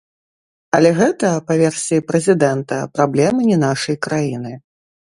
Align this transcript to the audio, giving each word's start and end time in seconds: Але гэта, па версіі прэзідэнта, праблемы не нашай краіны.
Але 0.77 0.89
гэта, 0.99 1.29
па 1.51 1.59
версіі 1.63 2.05
прэзідэнта, 2.09 2.83
праблемы 2.99 3.41
не 3.55 3.63
нашай 3.69 4.03
краіны. 4.09 4.61